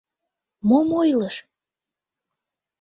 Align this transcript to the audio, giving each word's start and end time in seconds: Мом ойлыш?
Мом 0.67 0.89
ойлыш? 1.01 1.35